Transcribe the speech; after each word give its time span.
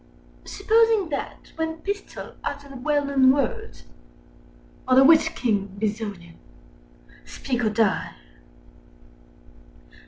Supposing 0.45 1.09
that, 1.09 1.53
when 1.57 1.77
Pistol 1.83 2.33
uttered 2.43 2.71
the 2.71 2.75
well 2.77 3.05
known 3.05 3.31
words— 3.31 3.83
"Under 4.87 5.03
which 5.03 5.35
king, 5.35 5.77
Bezonian? 5.79 6.37
Speak 7.23 7.63
or 7.63 7.69
die!" 7.69 8.15